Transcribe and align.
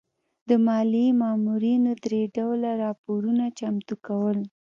د 0.49 0.49
مالیې 0.65 1.07
مامورینو 1.21 1.91
درې 2.05 2.21
ډوله 2.35 2.71
راپورونه 2.83 3.43
چمتو 3.59 3.95
کول. 4.05 4.37